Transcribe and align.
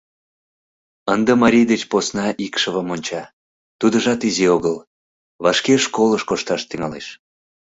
Ынде 1.13 1.31
марий 1.41 1.67
деч 1.71 1.81
посна 1.91 2.27
икшывым 2.45 2.87
онча, 2.95 3.23
тудыжат 3.79 4.19
изи 4.29 4.45
огыл, 4.55 4.75
вашке 5.43 5.73
школыш 5.85 6.23
кошташ 6.29 6.61
тӱҥалеш. 6.69 7.07